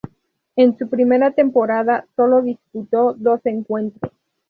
[0.55, 4.11] En su primera temporada sólo disputó dos encuentros.